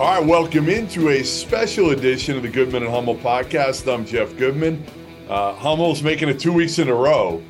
[0.00, 3.86] All right, welcome into a special edition of the Goodman and Hummel podcast.
[3.92, 4.82] I'm Jeff Goodman.
[5.28, 7.42] Uh, Hummel's making it two weeks in a row,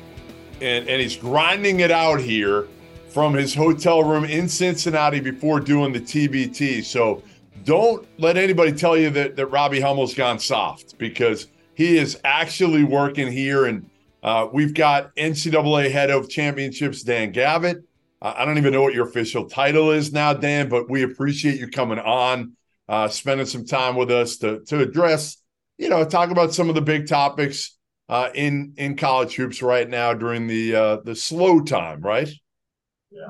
[0.59, 2.67] and, and he's grinding it out here
[3.07, 6.83] from his hotel room in Cincinnati before doing the TBT.
[6.83, 7.23] So
[7.63, 12.83] don't let anybody tell you that, that Robbie Hummel's gone soft because he is actually
[12.83, 13.67] working here.
[13.67, 13.89] And
[14.23, 17.81] uh, we've got NCAA head of championships, Dan Gavitt.
[18.21, 21.67] I don't even know what your official title is now, Dan, but we appreciate you
[21.67, 22.55] coming on,
[22.87, 25.37] uh, spending some time with us to to address,
[25.77, 27.77] you know, talk about some of the big topics
[28.09, 32.29] uh, in in college hoops right now during the uh, the slow time, right?
[33.09, 33.29] Yeah.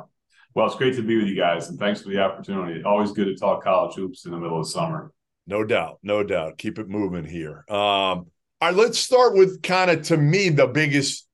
[0.54, 2.84] Well, it's great to be with you guys, and thanks for the opportunity.
[2.84, 5.14] Always good to talk college hoops in the middle of summer.
[5.48, 6.58] No doubt, no doubt.
[6.58, 7.64] Keep it moving here.
[7.70, 8.28] Um, all
[8.62, 11.28] right, let's start with kind of to me the biggest,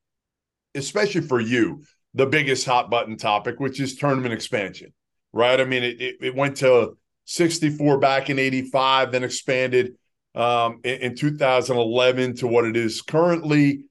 [0.74, 1.82] especially for you,
[2.14, 4.92] the biggest hot button topic, which is tournament expansion,
[5.32, 5.60] right?
[5.60, 6.96] I mean, it, it, it went to
[7.26, 9.94] 64 back in 85, then expanded
[10.34, 13.84] um, in, in 2011 to what it is currently.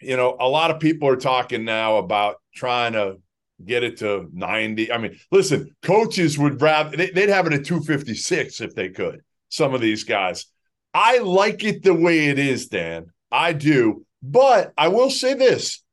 [0.00, 3.18] You know, a lot of people are talking now about trying to
[3.64, 4.92] get it to 90.
[4.92, 9.74] I mean, listen, coaches would rather, they'd have it at 256 if they could, some
[9.74, 10.46] of these guys.
[10.92, 13.06] I like it the way it is, Dan.
[13.30, 14.04] I do.
[14.22, 15.83] But I will say this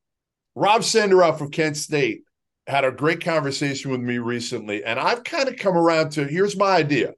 [0.56, 2.24] Rob Senderoff from Kent State
[2.68, 6.58] had a great conversation with me recently, and I've kind of come around to here's
[6.58, 7.14] my idea.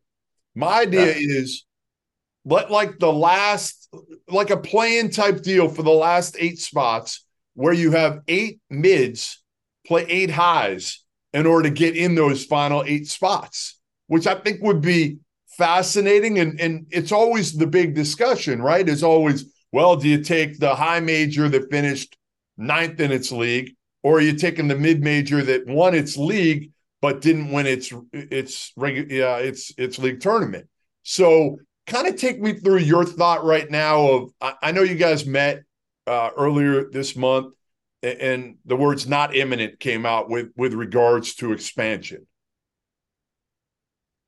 [0.55, 1.13] My idea yeah.
[1.17, 1.65] is
[2.45, 3.89] let like the last,
[4.27, 9.41] like a playing type deal for the last eight spots where you have eight mids
[9.85, 14.61] play eight highs in order to get in those final eight spots, which I think
[14.61, 15.17] would be
[15.57, 16.39] fascinating.
[16.39, 18.87] And, and it's always the big discussion, right?
[18.87, 22.15] Is always, well, do you take the high major that finished
[22.57, 26.71] ninth in its league, or are you taking the mid major that won its league
[27.01, 30.67] but didn't win its its regular its its league tournament?
[31.03, 34.07] So, kind of take me through your thought right now.
[34.07, 35.63] Of I, I know you guys met
[36.07, 37.53] uh, earlier this month,
[38.01, 42.27] and the words "not imminent" came out with with regards to expansion.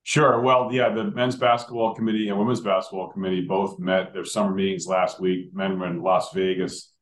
[0.07, 0.39] Sure.
[0.39, 4.85] Well, yeah, the men's basketball committee and women's basketball committee both met their summer meetings
[4.85, 5.49] last week.
[5.51, 6.93] Men were in Las Vegas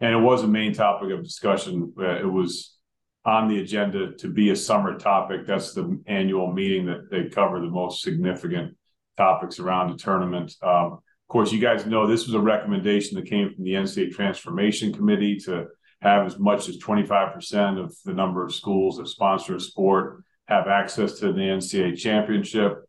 [0.00, 1.92] and it was a main topic of discussion.
[1.98, 2.76] Uh, it was
[3.24, 5.46] on the agenda to be a summer topic.
[5.46, 8.76] That's the annual meeting that they cover the most significant
[9.16, 10.54] topics around the tournament.
[10.62, 14.12] Um, of course, you guys know this was a recommendation that came from the NCAA
[14.12, 15.66] Transformation Committee to
[16.02, 20.68] have as much as 25% of the number of schools that sponsor a sport have
[20.68, 22.82] access to the NCAA championship.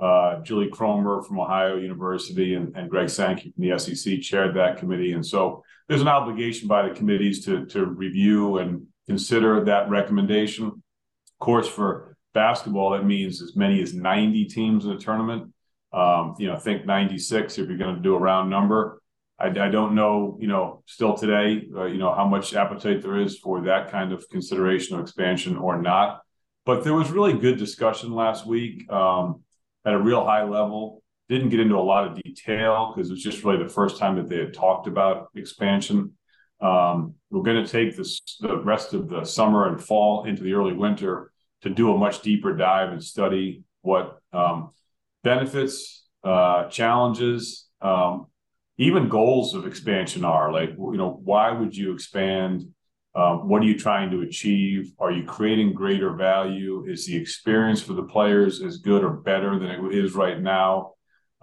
[0.00, 4.78] Uh, Julie Cromer from Ohio University and, and Greg Sankey from the SEC chaired that
[4.78, 5.12] committee.
[5.12, 10.66] And so there's an obligation by the committees to to review and consider that recommendation.
[10.66, 15.52] Of course, for basketball, that means as many as 90 teams in a tournament.
[15.92, 19.00] Um, you know, think 96 if you're going to do a round number.
[19.38, 23.20] I, I don't know, you know, still today, uh, you know, how much appetite there
[23.20, 26.22] is for that kind of consideration of expansion or not.
[26.66, 29.42] But there was really good discussion last week um,
[29.84, 33.22] at a real high level didn't get into a lot of detail because it was
[33.22, 36.12] just really the first time that they had talked about expansion.
[36.60, 40.52] Um, we're going to take this the rest of the summer and fall into the
[40.52, 41.32] early winter
[41.62, 44.70] to do a much deeper dive and study what um,
[45.22, 48.26] benefits, uh, challenges, um,
[48.76, 50.52] even goals of expansion are.
[50.52, 52.64] Like, you know, why would you expand
[53.16, 54.92] Um, what are you trying to achieve?
[54.98, 56.84] Are you creating greater value?
[56.88, 60.94] Is the experience for the players as good or better than it is right now?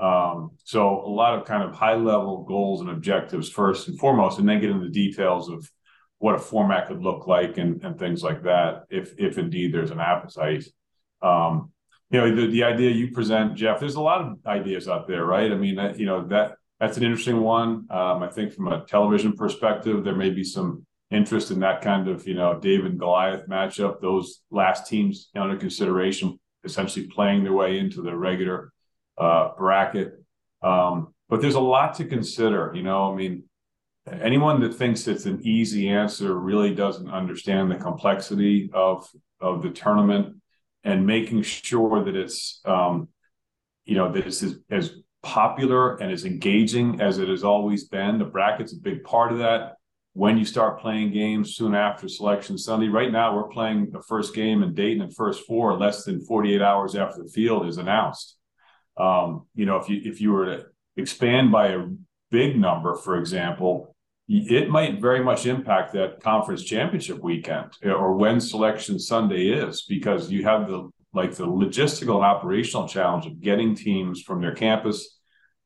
[0.01, 4.39] Um, so a lot of kind of high level goals and objectives first and foremost,
[4.39, 5.69] and then get into the details of
[6.17, 9.91] what a format could look like and, and things like that, if if indeed there's
[9.91, 10.65] an appetite.
[11.21, 11.71] Um,
[12.09, 15.23] you know, the, the idea you present, Jeff, there's a lot of ideas out there,
[15.23, 15.51] right?
[15.51, 17.87] I mean, that, you know, that that's an interesting one.
[17.89, 22.07] Um, I think from a television perspective, there may be some interest in that kind
[22.07, 24.01] of, you know, David and Goliath matchup.
[24.01, 28.73] Those last teams under consideration, essentially playing their way into the regular
[29.21, 30.13] uh, bracket.
[30.63, 32.73] Um, but there's a lot to consider.
[32.75, 33.43] You know, I mean,
[34.11, 39.07] anyone that thinks it's an easy answer really doesn't understand the complexity of
[39.39, 40.35] of the tournament
[40.83, 43.09] and making sure that it's um,
[43.85, 44.91] you know that it's as, as
[45.23, 48.17] popular and as engaging as it has always been.
[48.17, 49.75] The bracket's a big part of that.
[50.13, 54.35] When you start playing games soon after Selection Sunday, right now we're playing the first
[54.35, 58.35] game in Dayton and first four less than 48 hours after the field is announced.
[58.97, 60.65] Um, you know, if you if you were to
[60.97, 61.87] expand by a
[62.29, 63.95] big number, for example,
[64.27, 70.31] it might very much impact that conference championship weekend or when selection Sunday is, because
[70.31, 75.19] you have the like the logistical and operational challenge of getting teams from their campus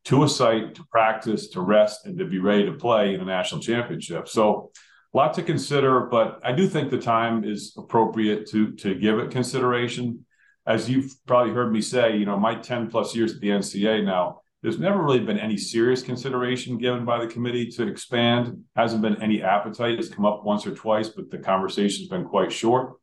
[0.05, 3.25] to a site to practice, to rest, and to be ready to play in a
[3.25, 4.27] national championship.
[4.27, 4.71] So
[5.13, 9.19] a lot to consider, but I do think the time is appropriate to to give
[9.19, 10.25] it consideration.
[10.67, 14.03] As you've probably heard me say, you know, my 10 plus years at the NCAA
[14.03, 18.63] now, there's never really been any serious consideration given by the committee to expand.
[18.75, 19.99] Hasn't been any appetite.
[19.99, 22.93] It's come up once or twice, but the conversation's been quite short.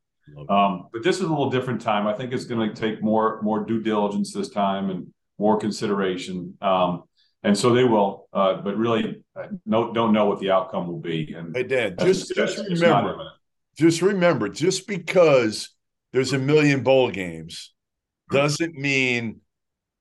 [0.48, 2.06] Um, but this is a little different time.
[2.06, 6.56] I think it's going to take more more due diligence this time and more consideration.
[6.60, 7.04] Um,
[7.44, 11.00] and so they will, uh, but really, uh, no, don't know what the outcome will
[11.00, 11.34] be.
[11.34, 13.18] And hey, Dan, just just remember,
[13.76, 15.70] just remember, just because
[16.12, 17.72] there's a million bowl games
[18.30, 19.40] doesn't mean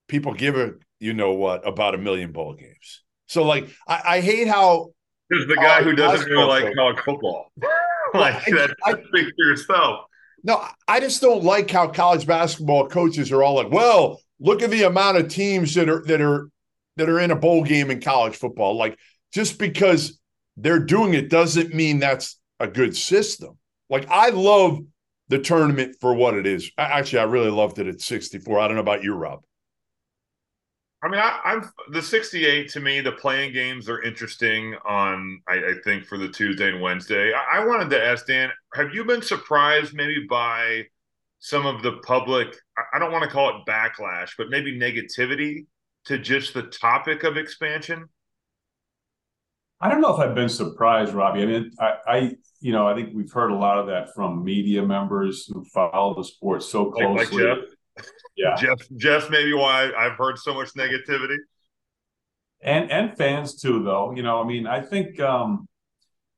[0.08, 3.04] people give a you know what about a million bowl games.
[3.28, 4.92] So like I, I hate how
[5.30, 7.52] there's the guy oh, who doesn't really like college football.
[8.14, 10.06] like I, that I, speak for yourself.
[10.44, 14.72] No, I just don't like how college basketball coaches are all like, well, look at
[14.72, 16.50] the amount of teams that are that are
[16.98, 18.78] that are in a bowl game in college football.
[18.78, 18.98] Like
[19.34, 20.20] just because
[20.58, 23.58] they're doing it doesn't mean that's a good system.
[23.90, 24.80] Like I love
[25.32, 26.70] the tournament for what it is.
[26.78, 28.60] Actually, I really loved it at 64.
[28.60, 29.40] I don't know about you, Rob.
[31.02, 33.00] I mean, I, am the 68 to me.
[33.00, 37.32] The playing games are interesting on, I, I think, for the Tuesday and Wednesday.
[37.34, 40.84] I, I, wanted to ask Dan, have you been surprised maybe by
[41.40, 42.54] some of the public?
[42.94, 45.66] I don't want to call it backlash, but maybe negativity
[46.06, 48.06] to just the topic of expansion.
[49.80, 51.42] I don't know if I've been surprised, Robbie.
[51.42, 52.32] I mean, I, I
[52.62, 56.16] you know, I think we've heard a lot of that from media members who follow
[56.16, 57.44] the sport so closely.
[57.44, 58.06] Like, like
[58.38, 61.38] yeah, Jeff, Jeff, maybe why I've heard so much negativity.
[62.62, 64.14] And and fans too, though.
[64.16, 65.68] You know, I mean, I think um,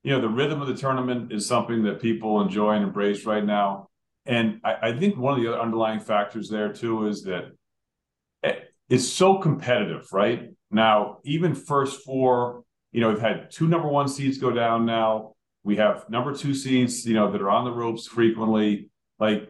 [0.04, 3.46] you know the rhythm of the tournament is something that people enjoy and embrace right
[3.46, 3.90] now.
[4.26, 7.52] And I, I think one of the other underlying factors there too is that
[8.90, 10.50] it's so competitive, right?
[10.70, 15.33] Now, even first four, you know, we've had two number one seeds go down now.
[15.64, 18.90] We have number two seeds, you know, that are on the ropes frequently.
[19.20, 19.50] Like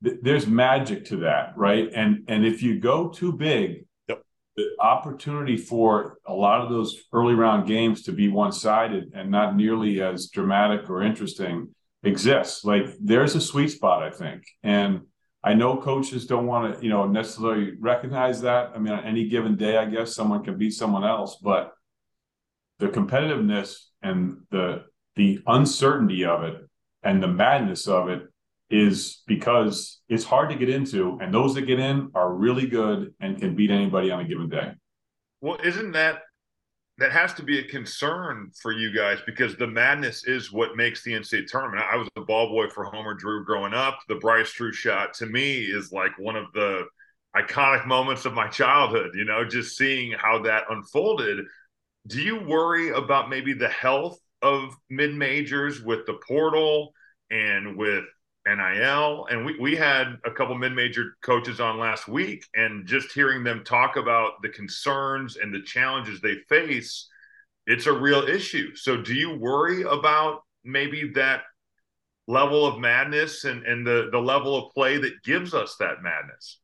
[0.00, 1.88] there's magic to that, right?
[1.94, 4.22] And and if you go too big, yep.
[4.56, 9.30] the opportunity for a lot of those early round games to be one sided and
[9.30, 11.68] not nearly as dramatic or interesting
[12.02, 12.64] exists.
[12.64, 15.02] Like there's a sweet spot, I think, and
[15.44, 18.72] I know coaches don't want to, you know, necessarily recognize that.
[18.74, 21.72] I mean, on any given day, I guess someone can beat someone else, but
[22.78, 24.84] the competitiveness and the
[25.16, 26.66] the uncertainty of it
[27.02, 28.22] and the madness of it
[28.70, 33.12] is because it's hard to get into, and those that get in are really good
[33.20, 34.72] and can beat anybody on a given day.
[35.42, 36.22] Well, isn't that
[36.98, 41.02] that has to be a concern for you guys because the madness is what makes
[41.02, 41.82] the NCAA tournament.
[41.90, 43.98] I was a ball boy for Homer Drew growing up.
[44.08, 46.84] The Bryce Drew shot to me is like one of the
[47.34, 51.46] iconic moments of my childhood, you know, just seeing how that unfolded.
[52.06, 56.92] Do you worry about maybe the health of mid majors with the portal
[57.30, 58.04] and with
[58.46, 59.26] NIL.
[59.30, 63.44] And we, we had a couple mid major coaches on last week, and just hearing
[63.44, 67.08] them talk about the concerns and the challenges they face,
[67.66, 68.74] it's a real issue.
[68.74, 71.42] So, do you worry about maybe that
[72.26, 76.58] level of madness and, and the, the level of play that gives us that madness?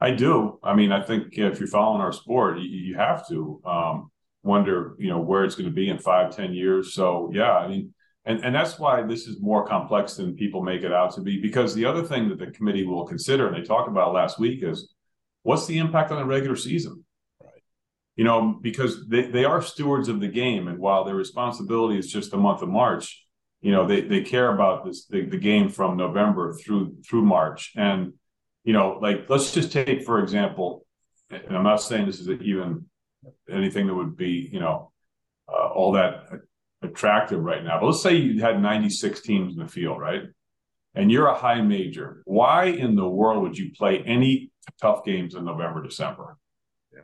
[0.00, 0.58] I do.
[0.62, 4.10] I mean, I think if you're following our sport, you, you have to um,
[4.44, 6.94] wonder, you know, where it's going to be in five, ten years.
[6.94, 7.92] So, yeah, I mean,
[8.26, 11.40] And, and that's why this is more complex than people make it out to be.
[11.40, 14.62] Because the other thing that the committee will consider, and they talked about last week,
[14.62, 14.94] is
[15.42, 17.04] what's the impact on the regular season?
[17.38, 17.62] Right.
[18.16, 20.68] You know, because they, they are stewards of the game.
[20.68, 23.26] And while their responsibility is just the month of March,
[23.60, 27.72] you know, they, they care about this the, the game from November through through March.
[27.76, 28.14] And,
[28.62, 30.86] you know, like let's just take, for example,
[31.30, 32.86] and I'm not saying this is even
[33.50, 34.92] anything that would be, you know,
[35.48, 36.26] uh, all that
[36.82, 37.80] attractive right now.
[37.80, 40.22] But let's say you had 96 teams in the field, right?
[40.94, 42.22] And you're a high major.
[42.24, 44.50] Why in the world would you play any
[44.80, 46.36] tough games in November, December?
[46.92, 47.00] Yeah.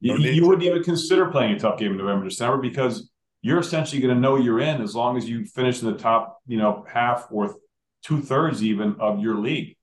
[0.00, 3.10] you, you wouldn't even consider playing a tough game in November, December because
[3.42, 6.38] you're essentially going to know you're in as long as you finish in the top,
[6.46, 7.56] you know, half or
[8.02, 9.76] two thirds even of your league.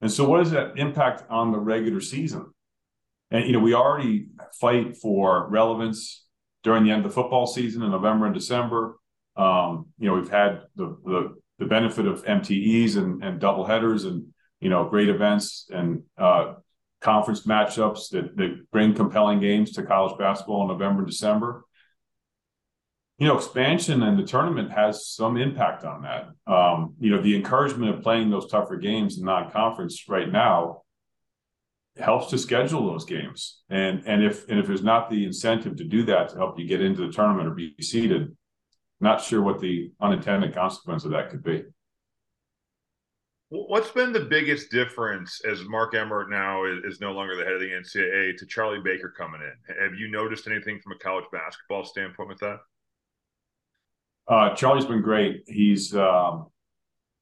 [0.00, 2.52] And so, what does that impact on the regular season?
[3.30, 6.24] And you know, we already fight for relevance
[6.62, 8.98] during the end of the football season in November and December.
[9.36, 14.04] Um, you know, we've had the, the, the benefit of MTEs and, and double headers
[14.04, 14.26] and,
[14.60, 16.54] you know, great events and uh,
[17.00, 21.64] conference matchups that, that bring compelling games to college basketball in November, and December.
[23.18, 26.28] You know, expansion and the tournament has some impact on that.
[26.52, 30.82] Um, you know, the encouragement of playing those tougher games in non-conference right now
[31.98, 33.62] helps to schedule those games.
[33.70, 36.66] And and if and if there's not the incentive to do that to help you
[36.66, 38.36] get into the tournament or be seeded,
[39.00, 41.64] not sure what the unintended consequence of that could be.
[43.48, 47.52] What's been the biggest difference as Mark Emmert now is, is, no longer the head
[47.52, 49.76] of the NCAA to Charlie Baker coming in?
[49.84, 52.58] Have you noticed anything from a college basketball standpoint with that?
[54.26, 55.44] Uh, Charlie's been great.
[55.46, 56.46] He's um,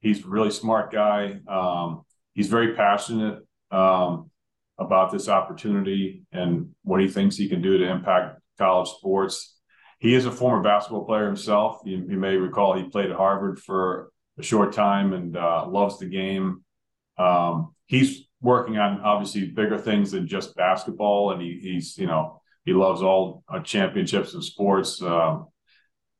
[0.00, 1.40] he's a really smart guy.
[1.46, 3.40] Um, he's very passionate.
[3.70, 4.30] Um,
[4.78, 9.56] about this opportunity and what he thinks he can do to impact college sports.
[9.98, 11.80] He is a former basketball player himself.
[11.84, 15.98] You, you may recall he played at Harvard for a short time and uh, loves
[15.98, 16.64] the game.
[17.18, 22.40] Um, he's working on obviously bigger things than just basketball, and he, he's you know
[22.64, 25.00] he loves all uh, championships and sports.
[25.00, 25.46] Um,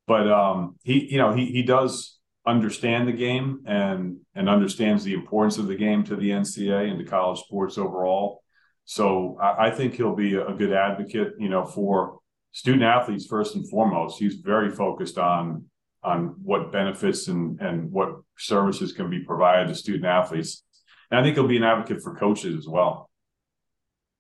[0.07, 5.15] but um, he you know he he does understand the game and and understands the
[5.15, 8.44] importance of the game to the NCAA and to college sports overall.
[8.85, 12.19] So I, I think he'll be a good advocate, you know, for
[12.53, 14.19] student athletes first and foremost.
[14.19, 15.67] He's very focused on
[16.03, 20.63] on what benefits and and what services can be provided to student athletes.
[21.11, 23.11] And I think he'll be an advocate for coaches as well.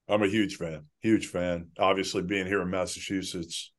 [0.08, 1.68] I'm a huge fan, huge fan.
[1.78, 3.72] Obviously, being here in Massachusetts.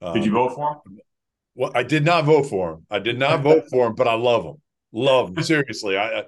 [0.00, 0.98] Um, did you vote for him?
[1.54, 2.86] Well, I did not vote for him.
[2.90, 4.56] I did not vote for him, but I love him.
[4.92, 5.42] Love him.
[5.42, 5.96] Seriously.
[5.96, 6.24] I, I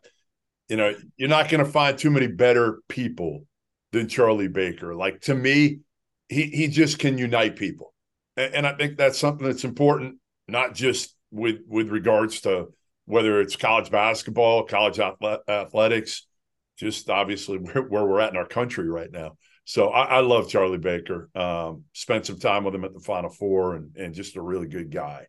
[0.69, 3.45] you know, you're not going to find too many better people
[3.95, 4.95] than Charlie Baker.
[4.95, 5.79] Like to me,
[6.29, 7.95] he he just can unite people,
[8.37, 10.17] and, and I think that's something that's important,
[10.49, 12.67] not just with with regards to
[13.07, 16.27] whether it's college basketball, college athletics,
[16.79, 19.37] just obviously where, where, we're at in our country right now.
[19.65, 21.31] So I, I love Charlie Baker.
[21.35, 24.69] Um, spent some time with him at the Final Four, and and just a really
[24.69, 25.27] good guy.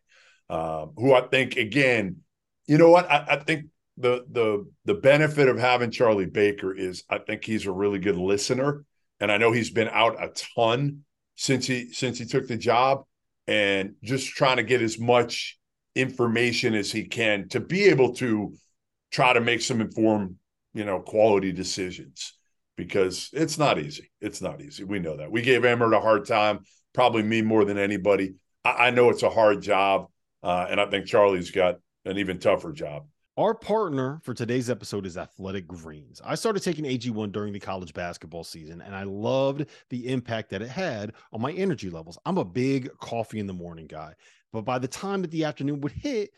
[0.50, 2.18] Um, who I think again,
[2.66, 3.66] you know what I, I think
[3.96, 8.16] the the the benefit of having Charlie Baker is I think he's a really good
[8.16, 8.84] listener,
[9.20, 13.04] and I know he's been out a ton since he since he took the job,
[13.46, 15.58] and just trying to get as much
[15.94, 18.52] information as he can to be able to
[19.10, 20.36] try to make some informed,
[20.74, 22.34] you know, quality decisions
[22.76, 24.10] because it's not easy.
[24.20, 24.84] It's not easy.
[24.84, 25.30] We know that.
[25.30, 26.60] We gave Emmert a hard time,
[26.92, 28.34] probably me more than anybody.
[28.64, 30.08] I, I know it's a hard job,
[30.42, 33.06] uh, and I think Charlie's got an even tougher job.
[33.38, 36.22] Our partner for today's episode is Athletic Greens.
[36.24, 40.62] I started taking AG1 during the college basketball season, and I loved the impact that
[40.62, 42.16] it had on my energy levels.
[42.24, 44.14] I'm a big coffee in the morning guy,
[44.54, 46.30] but by the time that the afternoon would hit,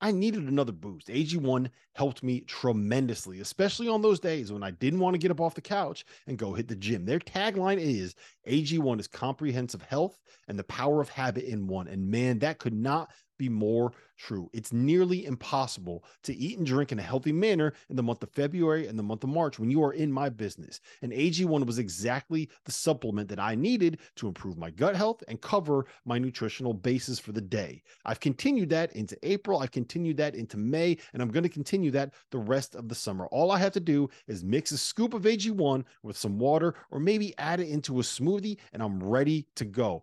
[0.00, 1.08] I needed another boost.
[1.08, 5.40] AG1 helped me tremendously, especially on those days when I didn't want to get up
[5.40, 7.04] off the couch and go hit the gym.
[7.04, 8.14] Their tagline is
[8.46, 11.88] AG1 is comprehensive health and the power of habit in one.
[11.88, 14.48] And man, that could not be more true.
[14.52, 18.30] It's nearly impossible to eat and drink in a healthy manner in the month of
[18.30, 20.80] February and the month of March when you are in my business.
[21.02, 25.40] And AG1 was exactly the supplement that I needed to improve my gut health and
[25.40, 27.82] cover my nutritional basis for the day.
[28.04, 31.90] I've continued that into April, I've continued that into May, and I'm going to continue
[31.92, 33.26] that the rest of the summer.
[33.26, 37.00] All I have to do is mix a scoop of AG1 with some water or
[37.00, 40.02] maybe add it into a smoothie and I'm ready to go.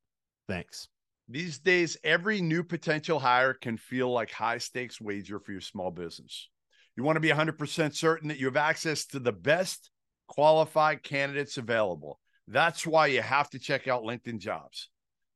[0.51, 0.87] Thanks.
[1.29, 5.91] These days, every new potential hire can feel like high stakes wager for your small
[5.91, 6.49] business.
[6.97, 9.89] You want to be 100% certain that you have access to the best
[10.27, 12.19] qualified candidates available.
[12.47, 14.89] That's why you have to check out LinkedIn Jobs.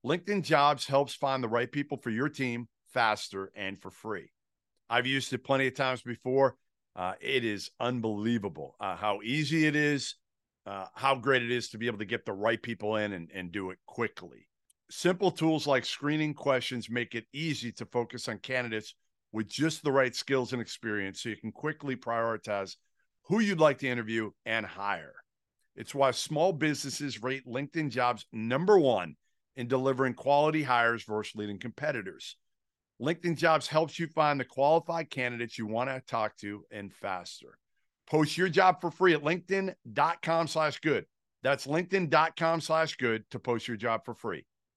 [0.05, 4.31] LinkedIn Jobs helps find the right people for your team faster and for free.
[4.89, 6.57] I've used it plenty of times before.
[6.93, 10.15] Uh, it is unbelievable uh, how easy it is,
[10.65, 13.29] uh, how great it is to be able to get the right people in and,
[13.33, 14.47] and do it quickly.
[14.89, 18.93] Simple tools like screening questions make it easy to focus on candidates
[19.31, 22.75] with just the right skills and experience so you can quickly prioritize
[23.23, 25.15] who you'd like to interview and hire.
[25.75, 29.15] It's why small businesses rate LinkedIn jobs number one
[29.55, 32.37] in delivering quality hires versus leading competitors.
[33.01, 37.57] LinkedIn jobs helps you find the qualified candidates you want to talk to and faster.
[38.07, 41.05] Post your job for free at LinkedIn.com slash good.
[41.43, 44.45] That's LinkedIn.com slash good to post your job for free.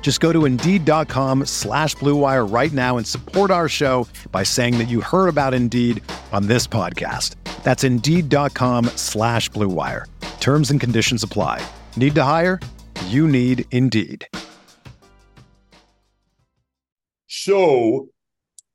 [0.00, 4.88] Just go to Indeed.com slash BlueWire right now and support our show by saying that
[4.88, 7.34] you heard about Indeed on this podcast.
[7.62, 10.06] That's Indeed.com slash BlueWire.
[10.40, 11.62] Terms and conditions apply.
[11.98, 12.58] Need to hire?
[13.08, 14.26] You need Indeed.
[17.26, 18.08] So,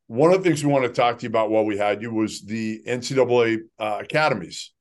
[0.05, 2.13] one of the things we want to talk to you about while we had you
[2.13, 4.71] was the NCAA uh, academies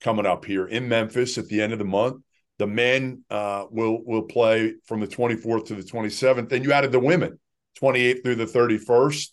[0.00, 2.22] coming up here in Memphis at the end of the month.
[2.60, 6.92] The men uh, will will play from the 24th to the 27th, and you added
[6.92, 7.38] the women
[7.80, 9.28] 28th through the 31st.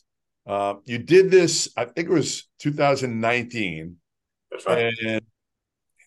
[0.45, 3.97] Uh, you did this, I think it was 2019.
[4.49, 4.93] That's right.
[5.05, 5.21] And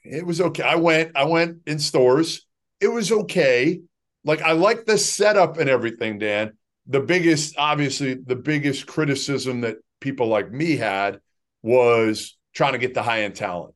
[0.02, 0.62] it was okay.
[0.62, 2.46] I went, I went in stores.
[2.80, 3.83] It was okay.
[4.24, 6.52] Like I like the setup and everything, Dan
[6.90, 11.20] the biggest, obviously, the biggest criticism that people like me had
[11.62, 13.74] was trying to get the high end talent.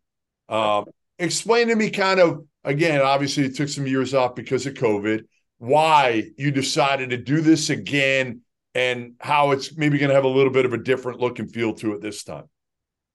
[0.49, 0.87] Um,
[1.19, 5.25] explain to me, kind of, again, obviously, it took some years off because of COVID,
[5.59, 8.41] why you decided to do this again
[8.75, 11.51] and how it's maybe going to have a little bit of a different look and
[11.53, 12.45] feel to it this time.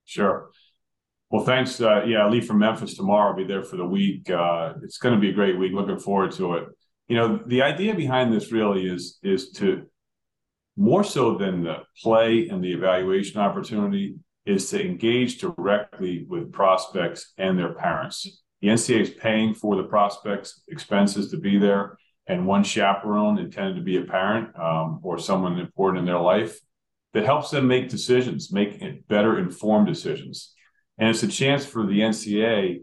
[0.05, 0.49] Sure.
[1.29, 1.79] Well, thanks.
[1.79, 3.31] Uh, yeah, I leave from Memphis tomorrow.
[3.31, 4.29] I'll be there for the week.
[4.29, 5.73] Uh, it's going to be a great week.
[5.73, 6.69] Looking forward to it
[7.09, 9.85] you know the idea behind this really is is to
[10.77, 17.33] more so than the play and the evaluation opportunity is to engage directly with prospects
[17.37, 22.45] and their parents the ncaa is paying for the prospects expenses to be there and
[22.45, 26.59] one chaperone intended to be a parent um, or someone important in their life
[27.13, 30.53] that helps them make decisions make better informed decisions.
[30.99, 32.81] And it's a chance for the ncaa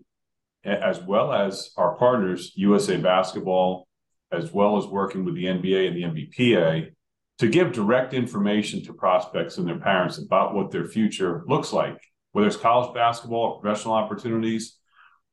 [0.65, 3.87] as well as our partners usa basketball
[4.33, 6.91] as well as working with the NBA and the NBPA
[7.39, 12.01] to give direct information to prospects and their parents about what their future looks like,
[12.33, 14.79] whether it's college basketball professional opportunities,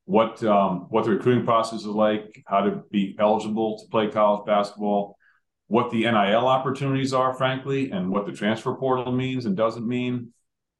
[0.06, 4.44] what um, what the recruiting process is like, how to be eligible to play college
[4.46, 5.16] basketball,
[5.68, 10.32] what the NIL opportunities are, frankly, and what the transfer portal means and doesn't mean,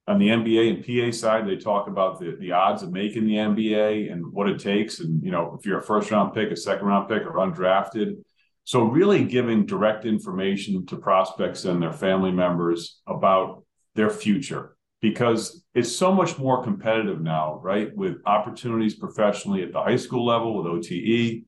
[0.06, 3.36] on the NBA and PA side, they talk about the, the odds of making the
[3.36, 5.00] NBA and what it takes.
[5.00, 8.16] And, you know, if you're a first round pick, a second round pick, or undrafted.
[8.64, 14.73] So, really giving direct information to prospects and their family members about their future
[15.04, 17.94] because it's so much more competitive now, right?
[17.94, 21.44] With opportunities professionally at the high school level with OTE,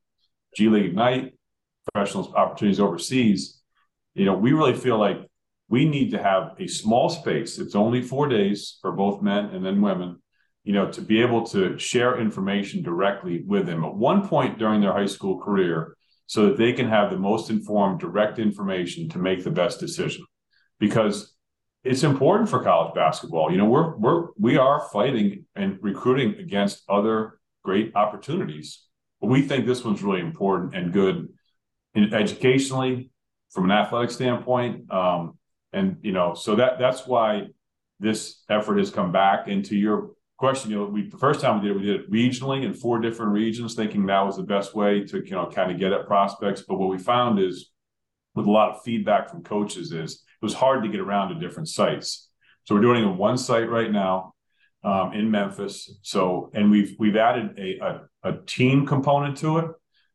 [0.54, 1.32] G League Ignite,
[1.90, 3.62] professional opportunities overseas.
[4.12, 5.26] You know, we really feel like
[5.70, 7.58] we need to have a small space.
[7.58, 10.22] It's only four days for both men and then women,
[10.64, 13.86] you know, to be able to share information directly with them.
[13.86, 17.48] At one point during their high school career, so that they can have the most
[17.48, 20.26] informed, direct information to make the best decision.
[20.78, 21.35] Because
[21.84, 23.50] it's important for college basketball.
[23.50, 28.82] You know, we're we're we are fighting and recruiting against other great opportunities.
[29.20, 31.28] But we think this one's really important and good
[31.94, 33.10] in educationally,
[33.50, 34.90] from an athletic standpoint.
[34.92, 35.38] Um,
[35.72, 37.48] and you know, so that that's why
[38.00, 39.48] this effort has come back.
[39.48, 42.00] And to your question, you know, we the first time we did it, we did
[42.00, 45.50] it regionally in four different regions, thinking that was the best way to you know
[45.50, 46.62] kind of get at prospects.
[46.62, 47.70] But what we found is,
[48.34, 51.40] with a lot of feedback from coaches, is it was hard to get around to
[51.40, 52.28] different sites.
[52.64, 54.34] So we're doing it one site right now
[54.84, 55.98] um, in Memphis.
[56.02, 59.66] So and we've we've added a, a a team component to it.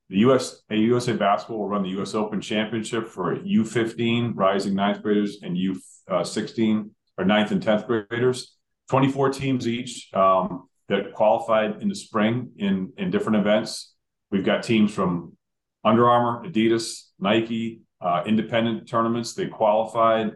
[0.09, 5.01] The US a USA Basketball will run the US Open Championship for U15 rising ninth
[5.01, 8.57] graders and U16 or ninth and tenth graders.
[8.89, 13.93] 24 teams each um, that qualified in the spring in in different events.
[14.31, 15.37] We've got teams from
[15.83, 19.33] Under Armour, Adidas, Nike, uh, independent tournaments.
[19.33, 20.33] They qualified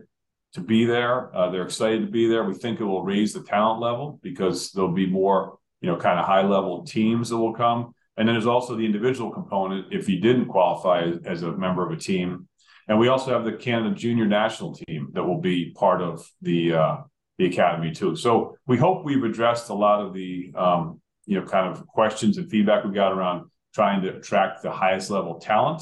[0.53, 1.35] to be there.
[1.35, 2.43] Uh, they're excited to be there.
[2.43, 6.19] We think it will raise the talent level because there'll be more, you know, kind
[6.19, 7.93] of high level teams that will come.
[8.17, 11.85] And then there's also the individual component if you didn't qualify as, as a member
[11.85, 12.47] of a team.
[12.87, 16.75] And we also have the Canada Junior National Team that will be part of the
[16.75, 16.97] uh,
[17.37, 18.15] the academy too.
[18.15, 22.37] So we hope we've addressed a lot of the um, you know kind of questions
[22.37, 25.81] and feedback we got around trying to attract the highest level talent.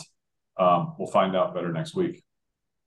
[0.57, 2.23] Um, we'll find out better next week.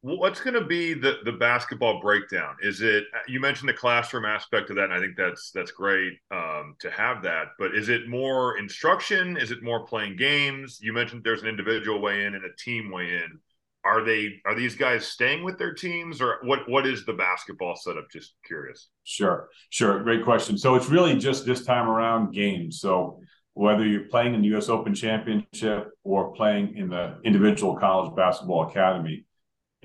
[0.02, 2.54] What's going to be the the basketball breakdown?
[2.62, 6.12] Is it you mentioned the classroom aspect of that, and I think that's that's great
[6.30, 7.48] um, to have that.
[7.58, 9.36] But is it more instruction?
[9.36, 10.78] Is it more playing games?
[10.80, 13.40] You mentioned there's an individual way in and a team way in.
[13.84, 16.68] Are they are these guys staying with their teams, or what?
[16.68, 18.08] What is the basketball setup?
[18.10, 18.88] Just curious.
[19.02, 20.56] Sure, sure, great question.
[20.56, 22.80] So it's really just this time around games.
[22.80, 23.20] So
[23.56, 24.68] whether you're playing in the U.S.
[24.68, 29.24] Open Championship or playing in the individual college basketball academy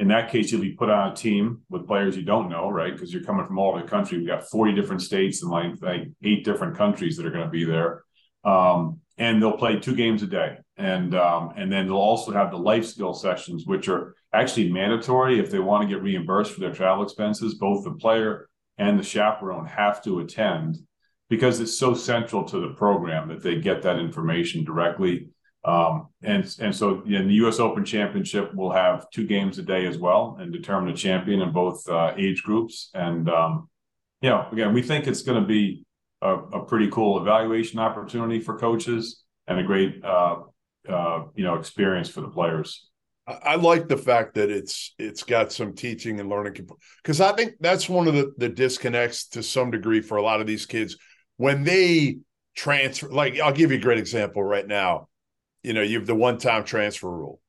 [0.01, 2.91] in that case, you'll be put on a team with players you don't know, right?
[2.91, 4.17] Because you're coming from all over the country.
[4.17, 7.51] We've got 40 different states and like, like eight different countries that are going to
[7.51, 8.03] be there.
[8.43, 10.57] Um, and they'll play two games a day.
[10.75, 15.39] And um, and then they'll also have the life skill sessions, which are actually mandatory
[15.39, 17.55] if they want to get reimbursed for their travel expenses.
[17.55, 20.77] Both the player and the chaperone have to attend
[21.31, 25.29] because it's so central to the program that they get that information directly
[25.63, 27.59] um, and and so in the U.S.
[27.59, 31.51] Open Championship, we'll have two games a day as well, and determine a champion in
[31.51, 32.89] both uh, age groups.
[32.93, 33.69] And um,
[34.21, 35.85] you know, again, we think it's going to be
[36.21, 40.37] a, a, pretty cool evaluation opportunity for coaches and a great uh,
[40.89, 42.87] uh, you know experience for the players.
[43.27, 46.67] I like the fact that it's it's got some teaching and learning
[47.03, 50.41] because I think that's one of the the disconnects to some degree for a lot
[50.41, 50.97] of these kids
[51.41, 52.19] when they
[52.55, 53.09] transfer.
[53.09, 55.07] Like I'll give you a great example right now
[55.63, 57.39] you know, you have the one time transfer rule.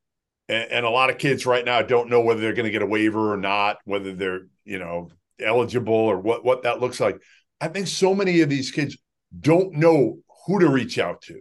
[0.48, 2.83] And, and, a lot of kids right now don't know whether they're going to get
[2.83, 5.09] a waiver or not, whether they're, you know,
[5.40, 7.20] eligible or what, what that looks like.
[7.61, 8.98] I think so many of these kids
[9.38, 11.40] don't know who to reach out to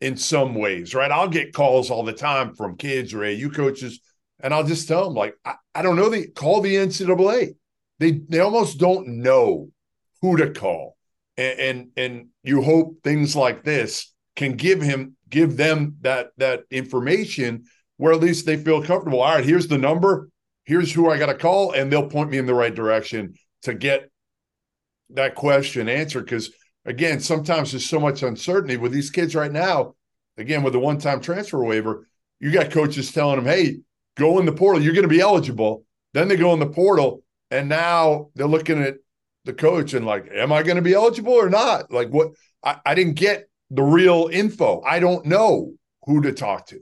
[0.00, 1.10] in some ways, right?
[1.10, 4.00] I'll get calls all the time from kids or AU coaches,
[4.40, 7.56] and I'll just tell them, like, I, I don't know, the call the NCAA.
[7.98, 9.70] They they almost don't know
[10.20, 10.93] who to call.
[11.36, 16.62] And, and and you hope things like this can give him give them that that
[16.70, 17.64] information
[17.96, 19.20] where at least they feel comfortable.
[19.20, 20.28] All right, here's the number.
[20.64, 23.74] Here's who I got to call, and they'll point me in the right direction to
[23.74, 24.10] get
[25.10, 26.24] that question answered.
[26.24, 26.52] Because
[26.84, 29.94] again, sometimes there's so much uncertainty with these kids right now.
[30.36, 32.06] Again, with the one-time transfer waiver,
[32.40, 33.78] you got coaches telling them, "Hey,
[34.16, 34.82] go in the portal.
[34.82, 38.80] You're going to be eligible." Then they go in the portal, and now they're looking
[38.82, 38.98] at
[39.44, 42.32] the coach and like, "Am I going to be eligible or not?" Like, what?
[42.62, 44.82] I, I didn't get the real info.
[44.82, 46.80] I don't know who to talk to.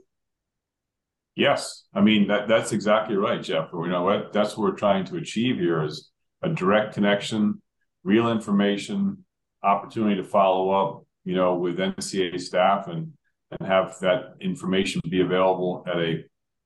[1.35, 3.69] Yes, I mean that that's exactly right, Jeff.
[3.73, 4.33] You know what?
[4.33, 7.61] That's what we're trying to achieve here is a direct connection,
[8.03, 9.25] real information,
[9.63, 11.05] opportunity to follow up.
[11.25, 13.13] You know, with NCAA staff and
[13.59, 16.23] and have that information be available at a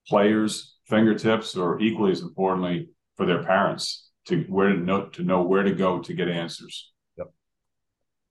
[0.08, 5.42] player's fingertips, or equally as importantly, for their parents to where to know to know
[5.42, 6.92] where to go to get answers.
[7.18, 7.28] Yep.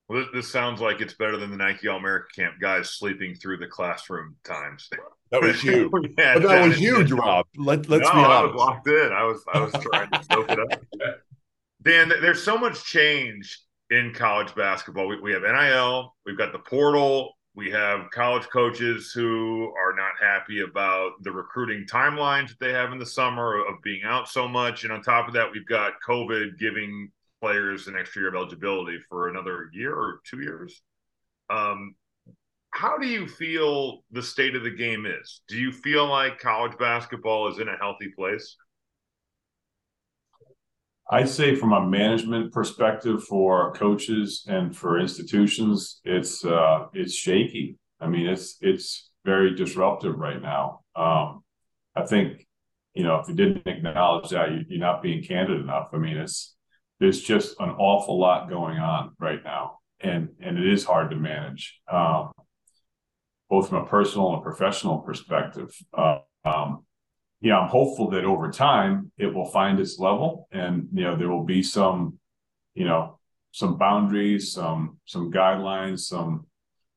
[0.09, 3.35] Well, this, this, sounds like it's better than the Nike All America Camp guys sleeping
[3.35, 4.89] through the classroom times.
[5.31, 5.91] That was huge.
[6.19, 7.47] yeah, that was huge, Rob.
[7.57, 8.31] Let, let's no, be honest.
[8.31, 9.13] I was locked in.
[9.13, 10.81] I was I was trying to soak it up.
[11.83, 15.07] Dan, there's so much change in college basketball.
[15.07, 20.13] We, we have NIL, we've got the portal, we have college coaches who are not
[20.21, 24.47] happy about the recruiting timelines that they have in the summer of being out so
[24.47, 24.85] much.
[24.85, 28.99] And on top of that, we've got COVID giving players an extra year of eligibility
[29.09, 30.83] for another year or two years.
[31.49, 31.95] Um,
[32.73, 35.41] how do you feel the state of the game is?
[35.49, 38.55] Do you feel like college basketball is in a healthy place?
[41.09, 47.77] I'd say from a management perspective for coaches and for institutions, it's uh, it's shaky.
[48.01, 50.81] I mean, it's it's very disruptive right now.
[50.97, 51.45] Um,
[51.95, 52.47] I think
[52.95, 55.91] you know if you didn't acknowledge that, you, are not being candid enough.
[55.93, 56.57] I mean, it's
[56.99, 61.17] there's just an awful lot going on right now, and and it is hard to
[61.17, 62.33] manage, um,
[63.49, 65.71] both from a personal and professional perspective.
[65.97, 66.86] Uh, um,
[67.47, 71.17] you know, I'm hopeful that over time it will find its level and, you know,
[71.17, 72.19] there will be some,
[72.75, 73.21] you know,
[73.53, 76.49] some boundaries, some, some guidelines, some,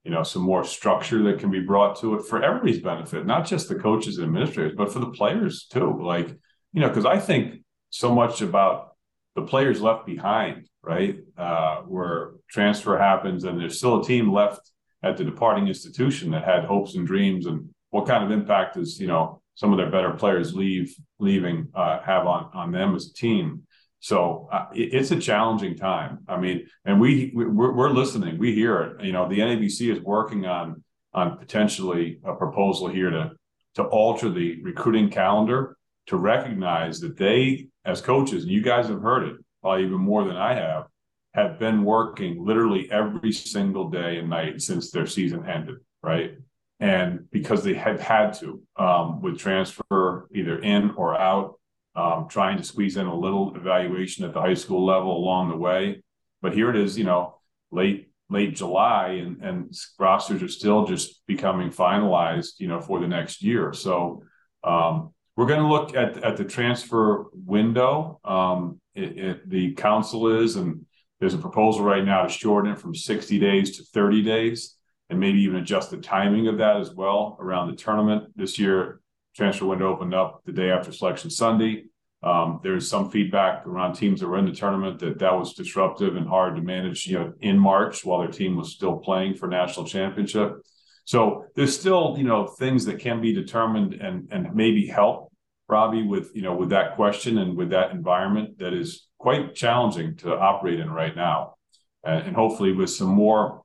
[0.04, 3.46] you know, some more structure that can be brought to it for everybody's benefit, not
[3.46, 6.02] just the coaches and administrators, but for the players too.
[6.02, 6.30] Like,
[6.74, 8.96] you know, because I think so much about
[9.36, 11.20] the players left behind, right?
[11.38, 14.72] Uh, where transfer happens and there's still a team left
[15.04, 19.00] at the departing institution that had hopes and dreams and what kind of impact is,
[19.00, 23.08] you know, some of their better players leave leaving uh, have on on them as
[23.08, 23.64] a team.
[24.00, 26.20] So uh, it, it's a challenging time.
[26.30, 28.38] I mean, and we we're, we're, listening.
[28.38, 29.04] We hear it.
[29.04, 30.82] You know, the NABC is working on
[31.14, 33.32] on potentially a proposal here to
[33.76, 35.76] to alter the recruiting calendar
[36.08, 40.24] to recognize that they, as coaches, and you guys have heard it probably even more
[40.24, 40.86] than I have,
[41.34, 45.80] have been working literally every single day and night since their season ended.
[46.02, 46.38] Right
[46.80, 51.60] and because they have had to um, with transfer either in or out,
[51.96, 55.58] um, trying to squeeze in a little evaluation at the high school level along the
[55.58, 56.02] way.
[56.42, 57.40] But here it is, you know,
[57.72, 63.08] late late July, and, and rosters are still just becoming finalized, you know, for the
[63.08, 63.74] next year.
[63.74, 64.24] So
[64.64, 68.20] um, we're going to look at at the transfer window.
[68.24, 70.86] Um, it, it, the council is, and
[71.20, 74.79] there's a proposal right now to shorten it from 60 days to 30 days
[75.10, 78.32] and maybe even adjust the timing of that as well around the tournament.
[78.36, 79.02] This year,
[79.36, 81.86] transfer window opened up the day after Selection Sunday.
[82.22, 86.18] Um, there's some feedback around teams that were in the tournament that that was disruptive
[86.18, 89.48] and hard to manage, you know, in March while their team was still playing for
[89.48, 90.58] national championship.
[91.06, 95.32] So there's still, you know, things that can be determined and and maybe help
[95.70, 100.18] Robbie with, you know, with that question and with that environment that is quite challenging
[100.18, 101.56] to operate in right now.
[102.04, 103.62] and, and hopefully with some more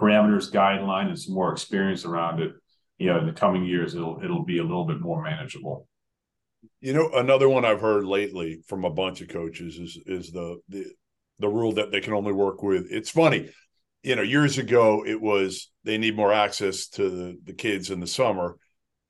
[0.00, 2.52] parameters guideline and some more experience around it,
[2.98, 5.86] you know, in the coming years, it'll it'll be a little bit more manageable.
[6.80, 10.60] You know, another one I've heard lately from a bunch of coaches is is the
[10.68, 10.86] the
[11.38, 12.86] the rule that they can only work with.
[12.90, 13.50] It's funny,
[14.02, 18.00] you know, years ago it was they need more access to the, the kids in
[18.00, 18.56] the summer.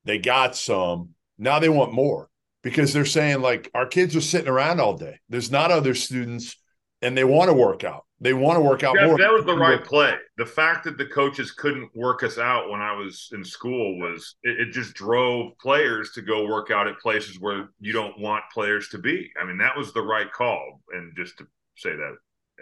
[0.05, 1.11] They got some.
[1.39, 2.29] Now they want more
[2.63, 5.19] because they're saying like our kids are sitting around all day.
[5.29, 6.57] There's not other students
[7.01, 8.05] and they want to work out.
[8.23, 9.19] They want to work out yeah, more.
[9.19, 10.15] That was the right play.
[10.37, 14.37] The fact that the coaches couldn't work us out when I was in school was
[14.45, 18.45] it, it, just drove players to go work out at places where you don't want
[18.55, 19.29] players to be.
[19.41, 20.81] I mean, that was the right call.
[20.93, 22.15] And just to say that,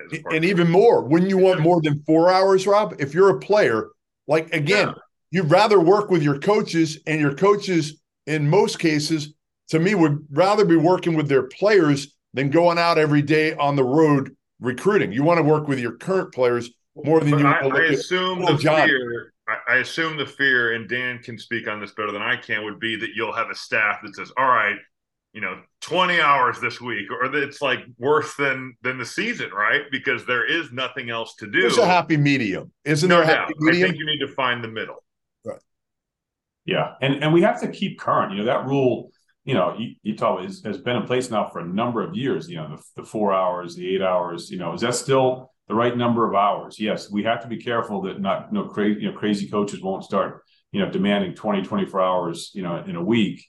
[0.02, 2.94] as and even more, wouldn't you want more than four hours, Rob?
[2.98, 3.90] If you're a player,
[4.26, 4.94] like again, yeah.
[5.30, 9.34] you'd rather work with your coaches, and your coaches, in most cases,
[9.68, 13.76] to me, would rather be working with their players than going out every day on
[13.76, 15.12] the road recruiting.
[15.12, 17.46] You want to work with your current players more than but you.
[17.46, 18.88] I, I assume the John.
[18.88, 19.32] fear.
[19.48, 22.64] I, I assume the fear, and Dan can speak on this better than I can.
[22.64, 24.76] Would be that you'll have a staff that says, "All right,
[25.32, 29.82] you know, 20 hours this week, or it's like worse than than the season, right?
[29.90, 31.66] Because there is nothing else to do.
[31.66, 33.34] It's a happy medium, isn't no there?
[33.34, 33.52] Doubt.
[33.68, 35.04] I think you need to find the middle.
[35.44, 35.60] Right.
[36.64, 38.32] Yeah, and and we have to keep current.
[38.32, 39.12] You know that rule
[39.44, 39.76] you know,
[40.16, 42.48] talk has, has been in place now for a number of years.
[42.48, 44.50] You know, the, the four hours, the eight hours.
[44.50, 46.78] You know, is that still the right number of hours?
[46.78, 49.80] Yes, we have to be careful that not you know crazy you know crazy coaches
[49.80, 53.46] won't start you know demanding 20, 24 hours you know in a week.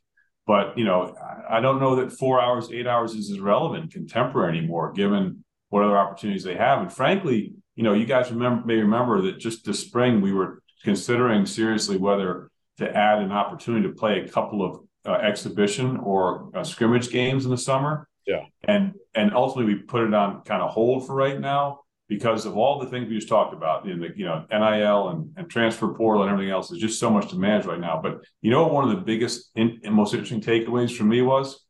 [0.47, 1.15] But you know,
[1.49, 5.43] I, I don't know that four hours, eight hours is as relevant contemporary anymore, given
[5.69, 6.82] what other opportunities they have.
[6.82, 10.62] And frankly, you know, you guys remember may remember that just this spring we were
[10.84, 16.49] considering seriously whether to add an opportunity to play a couple of uh, exhibition or
[16.55, 18.07] uh, scrimmage games in the summer.
[18.27, 18.45] Yeah.
[18.63, 22.57] And and ultimately we put it on kind of hold for right now because of
[22.57, 25.87] all the things we just talked about in the you know NIL and, and transfer
[25.93, 26.69] portal and everything else.
[26.69, 27.99] There's just so much to manage right now.
[28.01, 31.65] But you know one of the biggest and most interesting takeaways for me was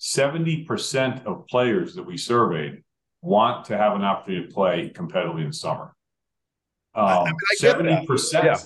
[0.00, 2.82] 70% of players that we surveyed
[3.20, 5.94] want to have an opportunity to play competitively in summer.
[6.94, 8.44] Um, I mean, I 70%.
[8.44, 8.56] Yeah.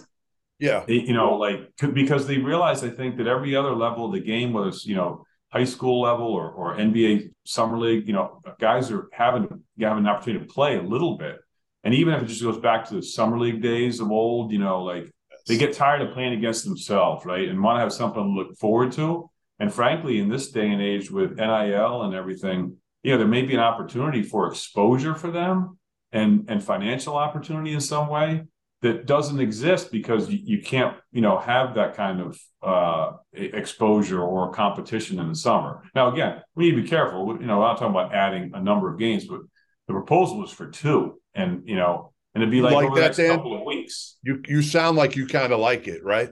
[0.65, 0.83] Yeah.
[0.89, 4.55] You know, like because they realize, I think, that every other level of the game,
[4.55, 8.91] whether it's, you know, high school level or, or NBA summer league, you know, guys
[8.91, 9.47] are having
[9.79, 11.37] having an opportunity to play a little bit.
[11.85, 14.59] And even if it just goes back to the summer league days of old, you
[14.59, 15.13] know, like
[15.47, 17.47] they get tired of playing against themselves, right?
[17.47, 19.29] And want to have something to look forward to.
[19.59, 23.43] And frankly, in this day and age with NIL and everything, you know, there may
[23.43, 25.79] be an opportunity for exposure for them
[26.11, 28.45] and and financial opportunity in some way
[28.85, 34.23] that doesn't exist because you, you can't, you know, have that kind of uh, exposure
[34.23, 35.83] or competition in the summer.
[35.95, 37.27] Now, again, we need to be careful.
[37.41, 39.41] You know, I'm not talking about adding a number of games, but
[39.89, 43.17] the proposal was for two, and you know, and it'd be like, like over that,
[43.17, 44.19] the next couple of weeks.
[44.23, 46.29] You you sound like you kind of like it, right?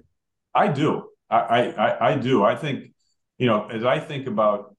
[0.54, 1.08] I do.
[1.30, 2.44] I, I I do.
[2.44, 2.92] I think,
[3.38, 4.76] you know, as I think about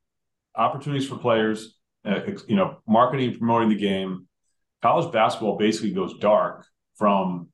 [0.55, 4.27] opportunities for players, uh, you know, marketing, promoting the game,
[4.83, 7.49] college basketball basically goes dark from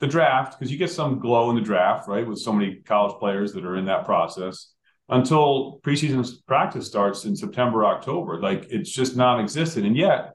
[0.00, 2.26] the draft because you get some glow in the draft, right?
[2.26, 4.72] With so many college players that are in that process
[5.08, 8.40] until preseason practice starts in September, October.
[8.40, 9.86] Like it's just non-existent.
[9.86, 10.34] And yet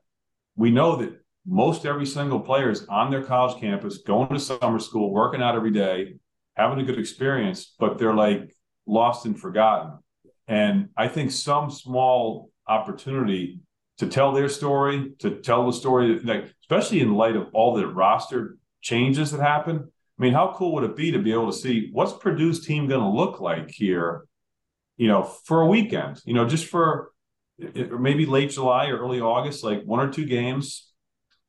[0.55, 4.79] we know that most every single player is on their college campus, going to summer
[4.79, 6.15] school, working out every day,
[6.55, 9.99] having a good experience, but they're like lost and forgotten.
[10.47, 13.59] And I think some small opportunity
[13.97, 17.87] to tell their story, to tell the story, like especially in light of all the
[17.87, 19.91] roster changes that happen.
[20.19, 22.87] I mean, how cool would it be to be able to see what's Purdue's team
[22.87, 24.27] going to look like here,
[24.97, 27.11] you know, for a weekend, you know, just for
[27.57, 30.91] maybe late July or early August, like one or two games,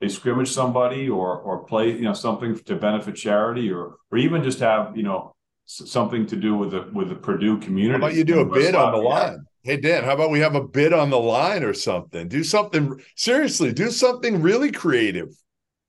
[0.01, 4.43] they scrimmage somebody or or play, you know, something to benefit charity or or even
[4.43, 5.35] just have, you know,
[5.67, 8.01] something to do with the with the Purdue community.
[8.01, 9.45] How about you do a bid on the line?
[9.63, 12.29] Hey Dan, how about we have a bid on the line or something?
[12.29, 13.73] Do something seriously.
[13.73, 15.29] Do something really creative.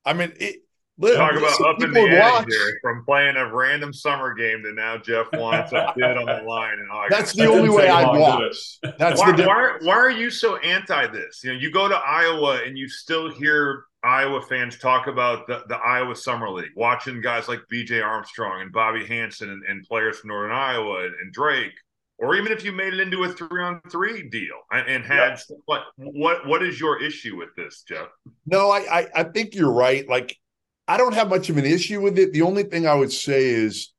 [0.06, 0.65] I mean, it,
[1.02, 4.98] Talk about up in the air here, from playing a random summer game to now
[4.98, 7.06] Jeff wants a bid on the line and all.
[7.10, 8.80] That's the only way I watch.
[8.98, 11.42] That's why, the why, why are you so anti this?
[11.44, 15.64] You know, you go to Iowa and you still hear Iowa fans talk about the,
[15.68, 20.20] the Iowa Summer League, watching guys like BJ Armstrong and Bobby Hansen and, and players
[20.20, 21.74] from Northern Iowa and, and, Drake,
[22.20, 25.40] or even if you made it into a three on three deal and, and had
[25.50, 25.56] yeah.
[25.66, 28.08] what what what is your issue with this, Jeff?
[28.46, 30.08] No, I, I I think you're right.
[30.08, 30.38] Like
[30.88, 32.34] I don't have much of an issue with it.
[32.34, 33.92] The only thing I would say is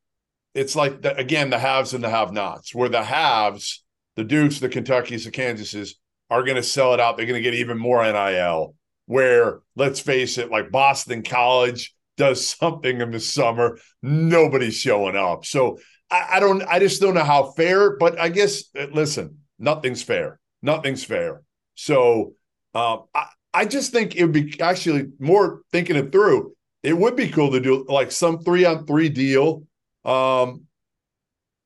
[0.55, 2.75] it's like the, again the haves and the have-nots.
[2.75, 5.95] Where the haves, the Dukes, the Kentuckys, the Kansases
[6.31, 7.17] are going to sell it out.
[7.17, 8.75] They're going to get even more NIL.
[9.07, 15.45] Where let's face it, like Boston College does something in the summer, nobody's showing up.
[15.45, 15.79] So
[16.11, 16.63] I, I don't.
[16.63, 17.97] I just don't know how fair.
[17.97, 20.39] But I guess uh, listen, nothing's fair.
[20.63, 21.43] Nothing's fair.
[21.75, 22.35] So
[22.75, 26.56] uh, I, I just think it would be actually more thinking it through
[26.87, 29.65] it would be cool to do like some three on three deal
[30.05, 30.63] um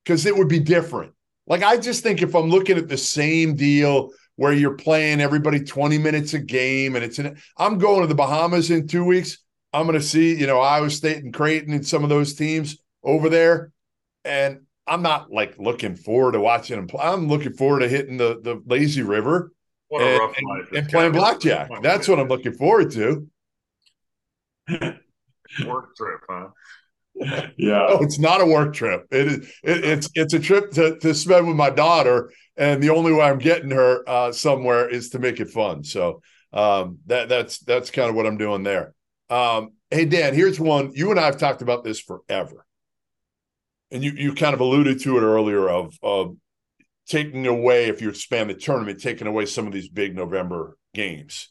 [0.03, 1.13] because it would be different.
[1.47, 5.61] Like i just think if i'm looking at the same deal where you're playing everybody
[5.61, 9.39] 20 minutes a game and it's in i'm going to the bahamas in two weeks.
[9.73, 12.79] I'm going to see you know iowa state and creighton and some of those teams
[13.05, 13.73] over there.
[14.25, 18.17] And i'm not like looking forward to watching them play i'm looking forward to hitting
[18.17, 19.53] the the lazy river
[19.91, 21.69] and, and, and playing blackjack.
[21.83, 23.29] that's what i'm looking forward to
[25.67, 26.49] work trip, huh?
[27.57, 27.87] yeah.
[27.89, 29.07] Oh, it's not a work trip.
[29.11, 29.37] It is.
[29.63, 33.23] It, it's it's a trip to to spend with my daughter, and the only way
[33.23, 35.85] I'm getting her uh, somewhere is to make it fun.
[35.85, 38.95] So um, that that's that's kind of what I'm doing there.
[39.29, 40.93] Um, hey Dan, here's one.
[40.95, 42.65] You and I have talked about this forever,
[43.91, 46.37] and you you kind of alluded to it earlier of of
[47.07, 51.51] taking away if you expand the tournament, taking away some of these big November games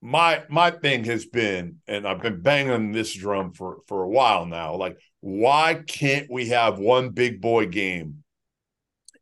[0.00, 4.46] my my thing has been, and I've been banging this drum for for a while
[4.46, 4.76] now.
[4.76, 8.22] Like, why can't we have one big boy game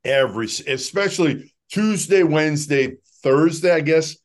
[0.04, 3.72] every, especially Tuesday, Wednesday, Thursday?
[3.72, 4.16] I guess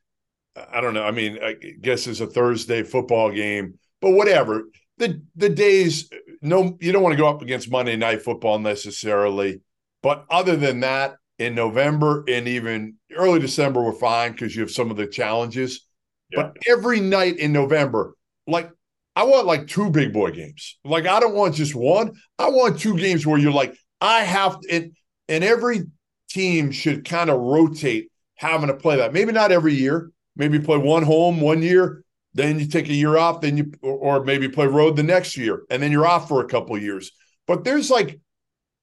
[0.55, 1.03] I don't know.
[1.03, 4.63] I mean, I guess it's a Thursday football game, but whatever.
[4.97, 6.09] The the days,
[6.41, 9.61] no, you don't want to go up against Monday night football necessarily.
[10.03, 14.69] But other than that, in November and even early December, we're fine because you have
[14.69, 15.87] some of the challenges.
[16.33, 18.15] But every night in November,
[18.47, 18.71] like
[19.15, 20.77] I want like two big boy games.
[20.83, 22.13] Like I don't want just one.
[22.39, 24.95] I want two games where you're like, I have and
[25.27, 25.83] and every
[26.29, 29.13] team should kind of rotate having to play that.
[29.13, 30.11] Maybe not every year.
[30.35, 34.23] Maybe play one home one year, then you take a year off, then you or
[34.23, 37.11] maybe play road the next year, and then you're off for a couple years.
[37.47, 38.19] But there's like,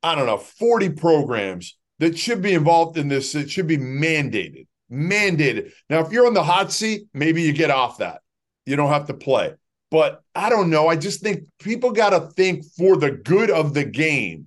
[0.03, 3.33] I don't know, 40 programs that should be involved in this.
[3.33, 5.73] that should be mandated mandated.
[5.91, 8.21] Now, if you're on the hot seat, maybe you get off that.
[8.67, 9.55] You don't have to play.
[9.91, 10.89] But I don't know.
[10.89, 14.47] I just think people got to think for the good of the game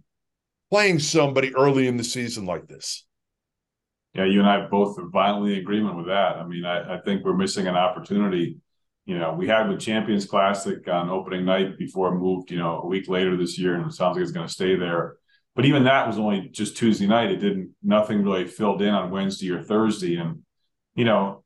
[0.70, 3.06] playing somebody early in the season like this.
[4.14, 6.36] Yeah, you and I both are violently in agreement with that.
[6.36, 8.58] I mean, I, I think we're missing an opportunity
[9.06, 12.82] you know, we had the Champions Classic on opening night before it moved, you know,
[12.82, 15.18] a week later this year, and it sounds like it's going to stay there.
[15.56, 17.32] But even that was only just Tuesday night.
[17.32, 20.16] It didn't, nothing really filled in on Wednesday or Thursday.
[20.16, 20.44] And,
[20.96, 21.44] you know,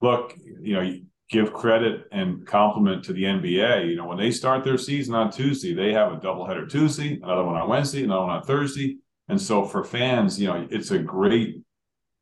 [0.00, 0.98] look, you know,
[1.30, 3.88] give credit and compliment to the NBA.
[3.88, 7.44] You know, when they start their season on Tuesday, they have a doubleheader Tuesday, another
[7.44, 8.98] one on Wednesday, another one on Thursday.
[9.28, 11.62] And so for fans, you know, it's a great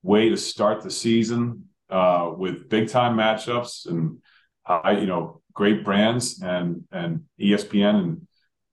[0.03, 4.19] way to start the season uh, with big time matchups and
[4.63, 8.28] high, you know, great brands and and ESPN and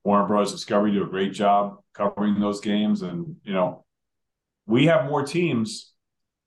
[0.05, 0.51] Warner Bros.
[0.51, 3.01] Discovery do a great job covering those games.
[3.01, 3.83] And you know,
[4.67, 5.91] we have more teams.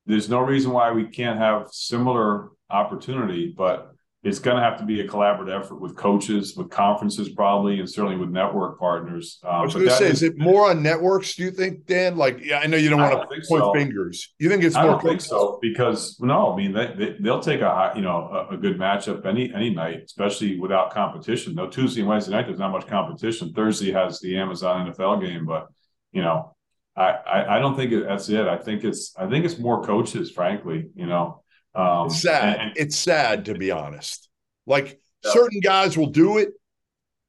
[0.06, 3.92] There's no reason why we can't have similar opportunity, but
[4.24, 7.88] it's going to have to be a collaborative effort with coaches, with conferences, probably, and
[7.88, 9.38] certainly with network partners.
[9.44, 11.36] Um, I was going to say, is, is, it more on networks?
[11.36, 12.16] Do you think, Dan?
[12.16, 13.72] Like, yeah, I know you don't want to point so.
[13.72, 14.34] fingers.
[14.40, 14.90] You think it's I more?
[14.90, 18.46] I don't think so because no, I mean they, they will take a you know
[18.50, 21.54] a, a, good matchup any any night, especially without competition.
[21.54, 23.52] No Tuesday and Wednesday night, there's not much competition.
[23.52, 25.68] Thursday has the Amazon NFL game, but
[26.10, 26.56] you know,
[26.96, 28.48] I I, I don't think that's it.
[28.48, 30.90] I think it's I think it's more coaches, frankly.
[30.96, 31.44] You know.
[31.74, 32.58] Um, it's sad.
[32.58, 34.28] And, it's sad to be honest.
[34.66, 35.32] Like yeah.
[35.32, 36.50] certain guys will do it,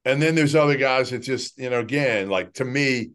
[0.06, 3.12] and then there's other guys that just you know again like to me,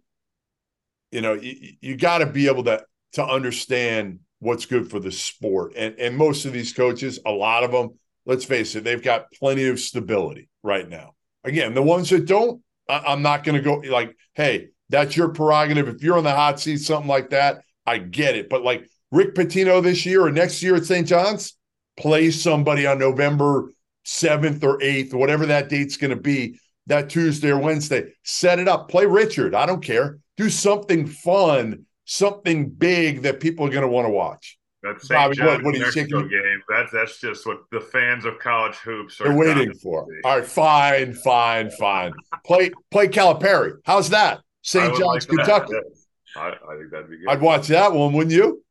[1.10, 5.12] you know you, you got to be able to to understand what's good for the
[5.12, 9.02] sport, and and most of these coaches, a lot of them, let's face it, they've
[9.02, 11.14] got plenty of stability right now.
[11.44, 15.28] Again, the ones that don't, I, I'm not going to go like, hey, that's your
[15.28, 15.88] prerogative.
[15.88, 18.48] If you're on the hot seat, something like that, I get it.
[18.48, 21.06] But like Rick Pitino this year or next year at St.
[21.06, 21.56] John's,
[21.96, 23.70] play somebody on November
[24.04, 26.58] 7th or 8th, whatever that date's going to be,
[26.88, 28.12] that Tuesday or Wednesday.
[28.24, 28.88] Set it up.
[28.88, 29.54] Play Richard.
[29.54, 30.18] I don't care.
[30.36, 34.58] Do something fun, something big that people are going to want to watch.
[34.82, 35.16] That St.
[35.16, 36.62] Bobby, John's what, what Mexico game.
[36.68, 40.06] That's that's just what the fans of college hoops are They're waiting for.
[40.24, 42.12] All right, fine, fine, fine.
[42.44, 43.78] play play Calipari.
[43.84, 44.40] How's that?
[44.60, 44.94] St.
[44.94, 45.72] John's, like Kentucky.
[46.36, 47.28] I, I, think that'd be good.
[47.28, 48.63] I'd watch that one, wouldn't you?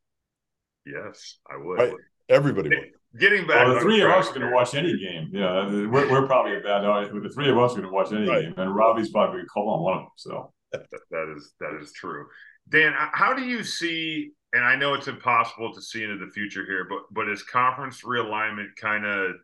[0.85, 1.79] Yes, I would.
[1.79, 1.93] Right.
[2.29, 2.91] Everybody would.
[3.19, 5.29] Getting back, well, the three of us are going to watch any game.
[5.31, 7.13] Yeah, uh, we're, we're probably a bad audience.
[7.23, 8.41] The three of us are going to watch any right.
[8.41, 10.09] game, and Robbie's probably going to call on one of them.
[10.17, 12.25] So that, that is that is true.
[12.69, 14.31] Dan, how do you see?
[14.53, 18.01] And I know it's impossible to see into the future here, but but as conference
[18.01, 19.35] realignment kind of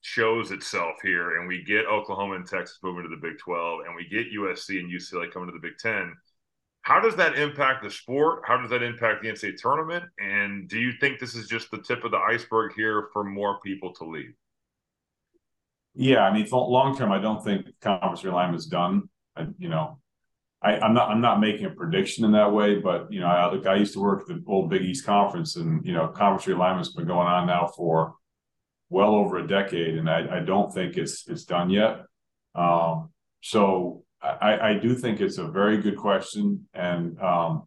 [0.00, 3.94] shows itself here, and we get Oklahoma and Texas moving to the Big Twelve, and
[3.94, 6.14] we get USC and UCLA coming to the Big Ten
[6.82, 8.42] how does that impact the sport?
[8.46, 10.04] How does that impact the NCAA tournament?
[10.18, 13.60] And do you think this is just the tip of the iceberg here for more
[13.60, 14.34] people to leave?
[15.94, 19.08] Yeah, I mean, long term, I don't think conference realignment is done.
[19.36, 19.98] I, you know,
[20.62, 23.52] I, am not I'm not making a prediction in that way, but you know, I,
[23.52, 26.46] look, I used to work at the old Big East Conference, and you know, conference
[26.46, 28.14] realignment's been going on now for
[28.88, 32.02] well over a decade, and I, I don't think it's it's done yet.
[32.54, 33.10] Um,
[33.40, 37.64] so I, I do think it's a very good question, and um,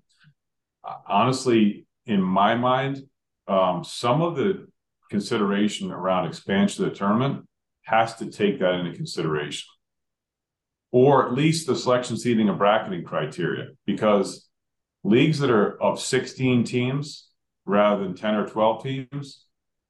[1.07, 2.99] honestly, in my mind,
[3.47, 4.67] um, some of the
[5.09, 7.47] consideration around expansion of the tournament
[7.83, 9.67] has to take that into consideration,
[10.91, 14.47] or at least the selection seeding and bracketing criteria, because
[15.03, 17.29] leagues that are of 16 teams
[17.65, 19.45] rather than 10 or 12 teams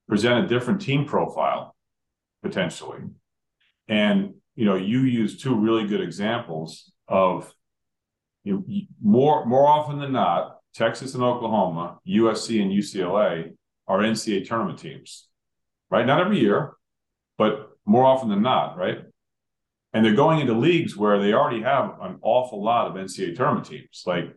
[0.07, 1.76] present a different team profile
[2.41, 2.99] potentially.
[3.88, 7.54] And you know, you use two really good examples of
[8.43, 8.64] you know,
[9.01, 13.56] more more often than not, Texas and Oklahoma, USC and UCLA
[13.88, 15.28] are NCAA tournament teams,
[15.89, 16.06] right?
[16.06, 16.74] Not every year,
[17.38, 18.99] but more often than not, right?
[19.93, 23.68] And they're going into leagues where they already have an awful lot of NCAA tournament
[23.68, 24.36] teams, like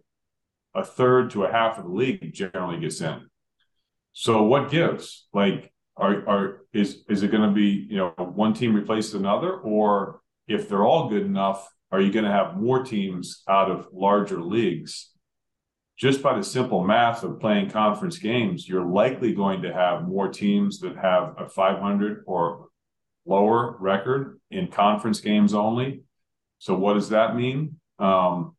[0.75, 3.29] a third to a half of the league generally gets in.
[4.13, 5.27] So what gives?
[5.33, 9.53] Like are are is is it going to be you know one team replaces another,
[9.53, 13.89] or if they're all good enough, are you going to have more teams out of
[13.93, 15.11] larger leagues?
[15.97, 20.29] Just by the simple math of playing conference games, you're likely going to have more
[20.29, 22.69] teams that have a 500 or
[23.25, 26.03] lower record in conference games only.
[26.59, 27.81] So what does that mean?
[27.99, 28.55] Um,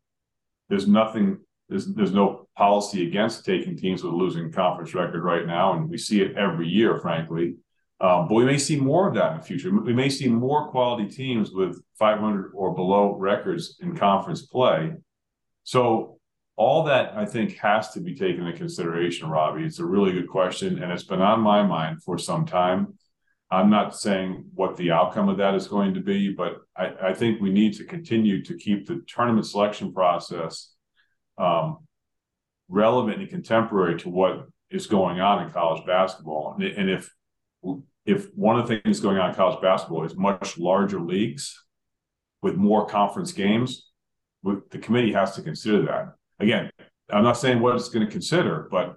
[0.69, 5.73] there's nothing there's there's no policy against taking teams with losing conference record right now,
[5.73, 7.55] and we see it every year, frankly.
[7.99, 9.71] Um, but we may see more of that in the future.
[9.71, 14.93] We may see more quality teams with 500 or below records in conference play.
[15.63, 16.19] So
[16.55, 19.63] all that I think has to be taken into consideration, Robbie.
[19.63, 22.97] It's a really good question, and it's been on my mind for some time.
[23.49, 27.13] I'm not saying what the outcome of that is going to be, but I, I
[27.13, 30.73] think we need to continue to keep the tournament selection process
[31.37, 31.86] um,
[32.69, 36.55] relevant and contemporary to what is going on in college basketball.
[36.59, 37.11] And, and if
[38.05, 41.61] if one of the things going on in college basketball is much larger leagues
[42.41, 43.91] with more conference games,
[44.43, 46.13] the committee has to consider that.
[46.39, 46.69] Again,
[47.09, 48.95] I'm not saying what it's going to consider, but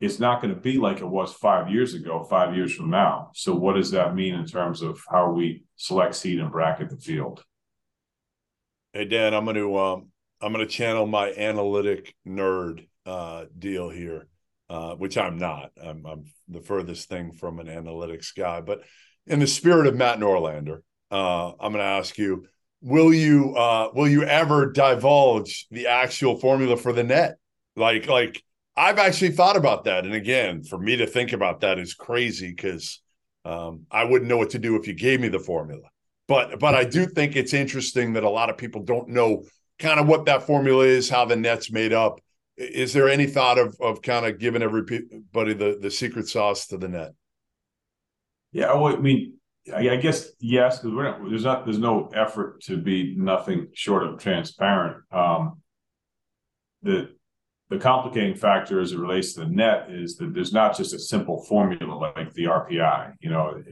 [0.00, 3.30] it's not going to be like it was five years ago, five years from now.
[3.34, 6.98] So, what does that mean in terms of how we select seed and bracket the
[6.98, 7.42] field?
[8.92, 10.08] Hey Dan, I'm going to um,
[10.40, 14.28] I'm going to channel my analytic nerd uh, deal here,
[14.68, 15.70] uh, which I'm not.
[15.82, 18.60] I'm, I'm, the furthest thing from an analytics guy.
[18.60, 18.82] But
[19.26, 20.80] in the spirit of Matt Norlander,
[21.10, 22.46] uh, I'm going to ask you:
[22.82, 27.36] Will you uh, will you ever divulge the actual formula for the net?
[27.74, 28.42] Like like
[28.76, 32.48] I've actually thought about that, and again, for me to think about that is crazy
[32.48, 33.00] because
[33.44, 35.88] um, I wouldn't know what to do if you gave me the formula.
[36.28, 39.44] But but I do think it's interesting that a lot of people don't know
[39.78, 42.20] kind of what that formula is, how the net's made up.
[42.56, 46.78] Is there any thought of of kind of giving everybody the the secret sauce to
[46.78, 47.12] the net?
[48.52, 49.34] Yeah, well, I mean,
[49.74, 54.04] I, guess yes, because we're not, there's not there's no effort to be nothing short
[54.04, 55.02] of transparent.
[55.12, 55.60] Um,
[56.82, 57.10] the
[57.68, 60.98] the complicating factor as it relates to the net is that there's not just a
[60.98, 63.14] simple formula like the RPI.
[63.20, 63.62] You know,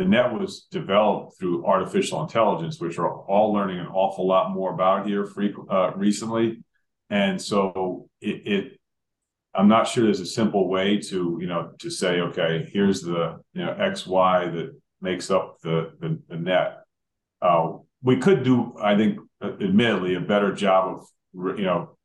[0.00, 4.72] the net was developed through artificial intelligence, which we're all learning an awful lot more
[4.72, 5.28] about here
[5.70, 6.62] uh, recently.
[7.10, 8.80] And so it, it,
[9.54, 13.42] I'm not sure there's a simple way to, you know, to say, okay, here's the,
[13.52, 16.78] you know, X, Y that makes up the, the, the net.
[17.42, 17.72] Uh,
[18.02, 21.98] we could do, I think, admittedly, a better job of, you know,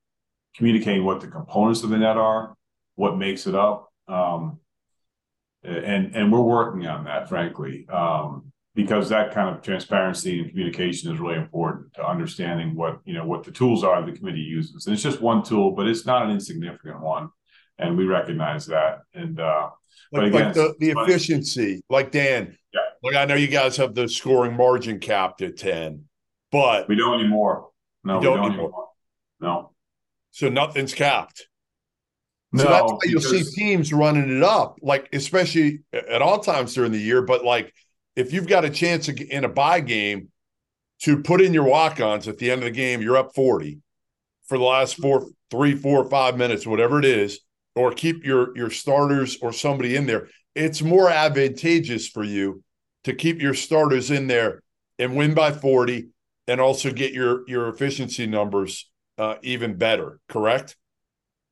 [0.58, 2.56] communicating what the components of the net are,
[2.96, 3.88] what makes it up.
[4.10, 4.60] Um,
[5.66, 11.12] and and we're working on that, frankly, um, because that kind of transparency and communication
[11.12, 14.86] is really important to understanding what you know what the tools are the committee uses.
[14.86, 17.30] And it's just one tool, but it's not an insignificant one,
[17.78, 19.00] and we recognize that.
[19.14, 19.70] And uh,
[20.12, 22.82] like, again, like the, the efficiency, like Dan, yeah.
[23.04, 26.06] like I know you guys have the scoring margin capped at ten,
[26.52, 27.70] but we don't anymore.
[28.04, 28.66] No, we don't, don't anymore.
[28.66, 28.88] anymore.
[29.40, 29.72] No.
[30.32, 31.48] So nothing's capped.
[32.58, 36.92] So that's why you'll see teams running it up, like especially at all times during
[36.92, 37.22] the year.
[37.22, 37.74] But like
[38.16, 40.30] if you've got a chance in a buy game
[41.02, 43.80] to put in your walk-ons at the end of the game, you're up 40
[44.48, 47.40] for the last four, three, four, five minutes, whatever it is,
[47.76, 50.30] or keep your your starters or somebody in there.
[50.54, 52.64] It's more advantageous for you
[53.04, 54.62] to keep your starters in there
[54.98, 56.08] and win by 40
[56.48, 60.76] and also get your your efficiency numbers uh, even better, correct?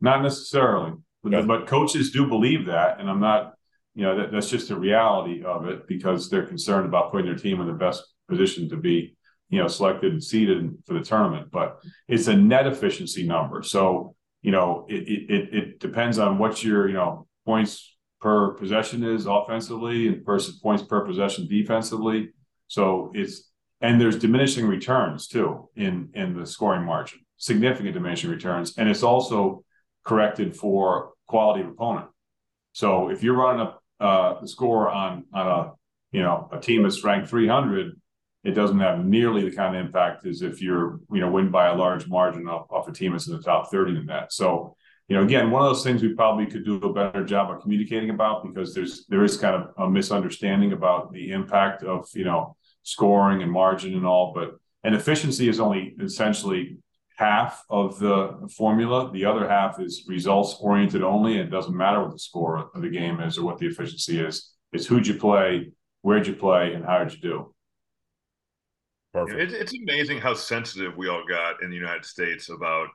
[0.04, 0.91] Not necessarily,
[1.24, 3.54] but, but coaches do believe that, and I'm not.
[3.95, 7.38] You know, that, that's just the reality of it because they're concerned about putting their
[7.38, 9.16] team in the best position to be,
[9.49, 11.51] you know, selected and seeded for the tournament.
[11.51, 16.64] But it's a net efficiency number, so you know, it it, it depends on what
[16.64, 22.32] your you know points per possession is offensively and versus points per possession defensively.
[22.68, 23.49] So it's
[23.80, 29.04] and there's diminishing returns too in in the scoring margin, significant diminishing returns, and it's
[29.04, 29.64] also
[30.04, 32.08] corrected for quality of opponent.
[32.74, 33.68] So if you're running
[33.99, 35.72] a uh, score on on a
[36.12, 37.99] you know a team that's ranked 300,
[38.43, 41.68] it doesn't have nearly the kind of impact as if you're you know win by
[41.68, 44.34] a large margin off, off a team that's in the top 30 in that.
[44.34, 44.76] So
[45.08, 47.62] you know again one of those things we probably could do a better job of
[47.62, 52.26] communicating about because there's there is kind of a misunderstanding about the impact of you
[52.26, 56.78] know scoring and margin and all, but and efficiency is only essentially
[57.18, 59.11] half of the formula.
[59.11, 61.38] The other half is results oriented only.
[61.38, 64.51] It doesn't matter what the score of the game is or what the efficiency is.
[64.72, 67.53] It's who'd you play, where'd you play, and how'd you do.
[69.14, 69.51] Perfect.
[69.51, 72.88] It's amazing how sensitive we all got in the United States about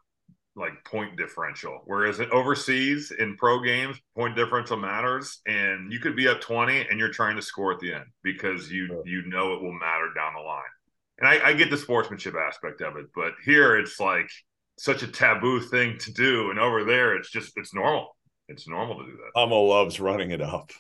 [0.57, 1.83] like point differential.
[1.85, 6.99] Whereas overseas in pro games, point differential matters, and you could be up twenty and
[6.99, 10.35] you're trying to score at the end because you you know it will matter down
[10.35, 10.63] the line
[11.19, 14.31] and I, I get the sportsmanship aspect of it, but here it's like
[14.79, 18.17] such a taboo thing to do, and over there it's just it's normal.
[18.49, 19.39] It's normal to do that.
[19.39, 20.71] Hummel loves running it up.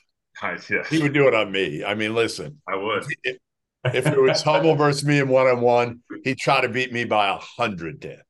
[0.40, 0.88] I, yes.
[0.88, 1.84] He would do it on me.
[1.84, 3.04] I mean, listen, I would.
[3.24, 3.36] If,
[3.84, 7.04] if it was Hummel versus me in one on one, he'd try to beat me
[7.04, 8.22] by a hundred, Dan.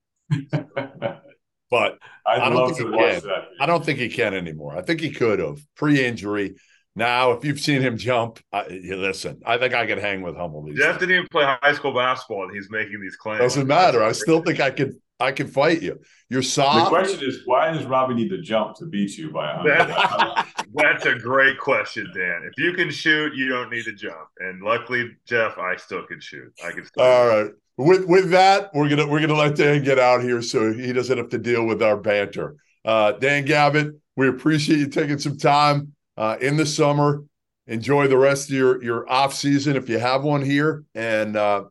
[1.70, 3.20] But I'd I do not think he can.
[3.20, 3.44] That.
[3.60, 4.76] I don't think he can anymore.
[4.76, 6.56] I think he could have pre-injury.
[6.98, 10.64] Now, if you've seen him jump, I, listen, I think I could hang with Hummel.
[10.64, 11.00] These Jeff days.
[11.00, 13.38] didn't even play high school basketball, and he's making these claims.
[13.38, 14.02] Doesn't matter.
[14.02, 14.94] I still think I could.
[15.20, 16.00] I can fight you.
[16.28, 16.90] You're soft.
[16.90, 20.44] The question is, why does Robbie need to jump to beat you by a hundred?
[20.74, 22.50] That's a great question, Dan.
[22.50, 24.28] If you can shoot, you don't need to jump.
[24.38, 26.52] And luckily, Jeff, I still can shoot.
[26.64, 26.84] I can.
[26.84, 27.50] Still All right.
[27.76, 31.16] With with that, we're gonna we're gonna let Dan get out here so he doesn't
[31.16, 32.56] have to deal with our banter.
[32.84, 37.24] Uh, Dan Gavitt, we appreciate you taking some time uh, in the summer
[37.68, 41.64] enjoy the rest of your your off season if you have one here, and uh,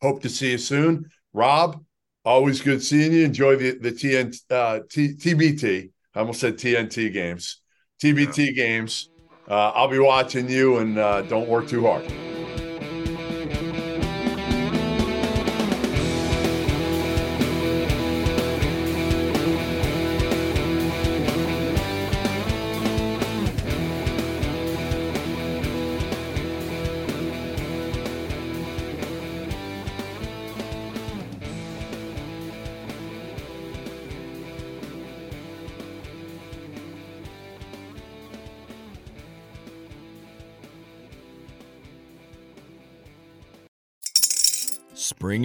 [0.00, 1.10] hope to see you soon.
[1.34, 1.84] Rob,
[2.24, 3.24] always good seeing you.
[3.24, 5.90] Enjoy the the TN, uh, T, TBT.
[6.14, 7.60] I almost said TNT games.
[8.02, 9.10] TBT games.
[9.48, 12.29] Uh, I'll be watching you, and uh, don't work too hard.